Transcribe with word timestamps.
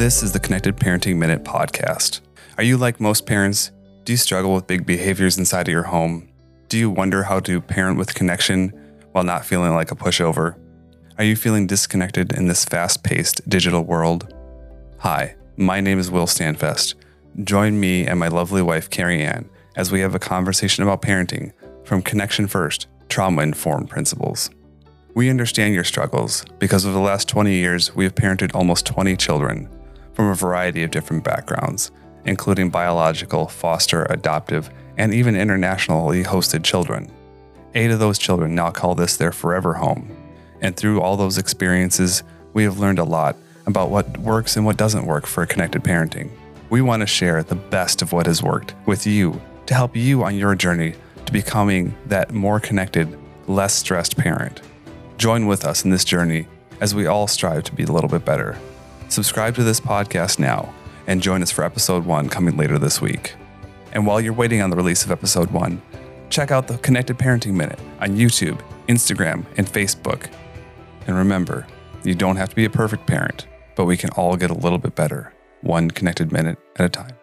This 0.00 0.22
is 0.22 0.32
the 0.32 0.40
Connected 0.40 0.78
Parenting 0.78 1.16
Minute 1.16 1.44
podcast. 1.44 2.20
Are 2.56 2.64
you 2.64 2.78
like 2.78 3.02
most 3.02 3.26
parents? 3.26 3.70
Do 4.04 4.14
you 4.14 4.16
struggle 4.16 4.54
with 4.54 4.66
big 4.66 4.86
behaviors 4.86 5.36
inside 5.36 5.68
of 5.68 5.72
your 5.72 5.82
home? 5.82 6.26
Do 6.70 6.78
you 6.78 6.88
wonder 6.88 7.22
how 7.22 7.38
to 7.40 7.60
parent 7.60 7.98
with 7.98 8.14
connection 8.14 8.70
while 9.12 9.24
not 9.24 9.44
feeling 9.44 9.74
like 9.74 9.90
a 9.90 9.94
pushover? 9.94 10.58
Are 11.18 11.24
you 11.24 11.36
feeling 11.36 11.66
disconnected 11.66 12.32
in 12.32 12.46
this 12.46 12.64
fast 12.64 13.04
paced 13.04 13.46
digital 13.46 13.82
world? 13.82 14.34
Hi, 15.00 15.36
my 15.58 15.82
name 15.82 15.98
is 15.98 16.10
Will 16.10 16.24
Stanfest. 16.24 16.94
Join 17.44 17.78
me 17.78 18.06
and 18.06 18.18
my 18.18 18.28
lovely 18.28 18.62
wife, 18.62 18.88
Carrie 18.88 19.22
Ann, 19.22 19.50
as 19.76 19.92
we 19.92 20.00
have 20.00 20.14
a 20.14 20.18
conversation 20.18 20.82
about 20.82 21.02
parenting 21.02 21.52
from 21.84 22.00
connection 22.00 22.46
first, 22.46 22.86
trauma 23.10 23.42
informed 23.42 23.90
principles. 23.90 24.48
We 25.12 25.28
understand 25.28 25.74
your 25.74 25.84
struggles 25.84 26.42
because 26.58 26.86
over 26.86 26.94
the 26.94 27.00
last 27.00 27.28
20 27.28 27.52
years, 27.52 27.94
we 27.94 28.04
have 28.04 28.14
parented 28.14 28.54
almost 28.54 28.86
20 28.86 29.14
children 29.18 29.68
from 30.20 30.28
a 30.28 30.34
variety 30.34 30.82
of 30.82 30.90
different 30.90 31.24
backgrounds, 31.24 31.90
including 32.26 32.68
biological, 32.68 33.48
foster, 33.48 34.04
adoptive, 34.10 34.68
and 34.98 35.14
even 35.14 35.34
internationally 35.34 36.22
hosted 36.22 36.62
children. 36.62 37.10
Eight 37.74 37.90
of 37.90 38.00
those 38.00 38.18
children 38.18 38.54
now 38.54 38.70
call 38.70 38.94
this 38.94 39.16
their 39.16 39.32
forever 39.32 39.72
home. 39.72 40.14
And 40.60 40.76
through 40.76 41.00
all 41.00 41.16
those 41.16 41.38
experiences, 41.38 42.22
we 42.52 42.64
have 42.64 42.78
learned 42.78 42.98
a 42.98 43.04
lot 43.04 43.34
about 43.64 43.88
what 43.88 44.18
works 44.18 44.56
and 44.56 44.66
what 44.66 44.76
doesn't 44.76 45.06
work 45.06 45.24
for 45.24 45.46
connected 45.46 45.82
parenting. 45.82 46.30
We 46.68 46.82
want 46.82 47.00
to 47.00 47.06
share 47.06 47.42
the 47.42 47.54
best 47.54 48.02
of 48.02 48.12
what 48.12 48.26
has 48.26 48.42
worked 48.42 48.74
with 48.84 49.06
you 49.06 49.40
to 49.64 49.72
help 49.72 49.96
you 49.96 50.22
on 50.22 50.36
your 50.36 50.54
journey 50.54 50.96
to 51.24 51.32
becoming 51.32 51.96
that 52.08 52.30
more 52.30 52.60
connected, 52.60 53.18
less 53.46 53.72
stressed 53.72 54.18
parent. 54.18 54.60
Join 55.16 55.46
with 55.46 55.64
us 55.64 55.82
in 55.82 55.90
this 55.90 56.04
journey 56.04 56.46
as 56.82 56.94
we 56.94 57.06
all 57.06 57.26
strive 57.26 57.64
to 57.64 57.74
be 57.74 57.84
a 57.84 57.90
little 57.90 58.10
bit 58.10 58.26
better. 58.26 58.58
Subscribe 59.10 59.56
to 59.56 59.64
this 59.64 59.80
podcast 59.80 60.38
now 60.38 60.72
and 61.08 61.20
join 61.20 61.42
us 61.42 61.50
for 61.50 61.64
episode 61.64 62.06
one 62.06 62.28
coming 62.28 62.56
later 62.56 62.78
this 62.78 63.00
week. 63.00 63.34
And 63.92 64.06
while 64.06 64.20
you're 64.20 64.32
waiting 64.32 64.62
on 64.62 64.70
the 64.70 64.76
release 64.76 65.04
of 65.04 65.10
episode 65.10 65.50
one, 65.50 65.82
check 66.28 66.52
out 66.52 66.68
the 66.68 66.78
Connected 66.78 67.18
Parenting 67.18 67.54
Minute 67.54 67.80
on 68.00 68.10
YouTube, 68.10 68.62
Instagram, 68.86 69.44
and 69.56 69.66
Facebook. 69.66 70.30
And 71.08 71.16
remember, 71.16 71.66
you 72.04 72.14
don't 72.14 72.36
have 72.36 72.50
to 72.50 72.54
be 72.56 72.64
a 72.64 72.70
perfect 72.70 73.08
parent, 73.08 73.48
but 73.74 73.86
we 73.86 73.96
can 73.96 74.10
all 74.10 74.36
get 74.36 74.52
a 74.52 74.54
little 74.54 74.78
bit 74.78 74.94
better, 74.94 75.34
one 75.62 75.90
connected 75.90 76.30
minute 76.30 76.58
at 76.76 76.86
a 76.86 76.88
time. 76.88 77.19